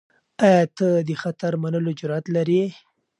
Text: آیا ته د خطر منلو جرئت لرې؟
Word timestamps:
آیا 0.45 0.63
ته 0.77 0.87
د 1.07 1.09
خطر 1.21 1.51
منلو 1.63 1.91
جرئت 1.99 2.25
لرې؟ 2.35 2.63